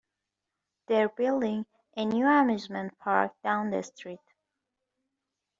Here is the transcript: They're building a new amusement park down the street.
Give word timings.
They're 0.87 1.09
building 1.09 1.67
a 1.95 2.05
new 2.05 2.25
amusement 2.25 2.97
park 2.97 3.33
down 3.43 3.69
the 3.69 3.83
street. 3.83 4.17